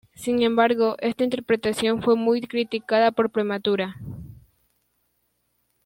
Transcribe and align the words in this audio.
Sin 0.15 0.41
embargo, 0.41 0.95
esta 0.99 1.23
interpretación 1.23 2.01
fue 2.01 2.15
muy 2.15 2.41
criticada 2.41 3.11
por 3.11 3.29
prematura. 3.29 3.97